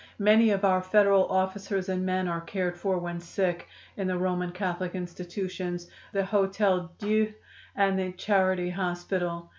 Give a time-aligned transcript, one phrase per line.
[0.17, 3.67] Many of our Federal officers and men are cared for when sick
[3.97, 7.31] in the Roman Catholic institutions, the Hotel Dieu
[7.75, 9.49] and the Charity Hospital.